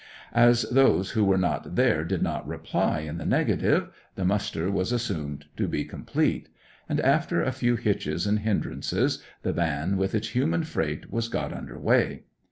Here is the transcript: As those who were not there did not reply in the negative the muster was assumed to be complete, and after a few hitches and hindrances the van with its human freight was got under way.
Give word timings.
As 0.33 0.63
those 0.63 1.11
who 1.11 1.23
were 1.23 1.37
not 1.37 1.75
there 1.75 2.03
did 2.03 2.23
not 2.23 2.47
reply 2.47 3.01
in 3.01 3.19
the 3.19 3.23
negative 3.27 3.89
the 4.15 4.25
muster 4.25 4.71
was 4.71 4.91
assumed 4.91 5.45
to 5.57 5.67
be 5.67 5.85
complete, 5.85 6.49
and 6.89 6.99
after 7.01 7.43
a 7.43 7.51
few 7.51 7.75
hitches 7.75 8.25
and 8.25 8.39
hindrances 8.39 9.21
the 9.43 9.53
van 9.53 9.97
with 9.97 10.15
its 10.15 10.29
human 10.29 10.63
freight 10.63 11.11
was 11.11 11.27
got 11.29 11.53
under 11.53 11.77
way. 11.77 12.23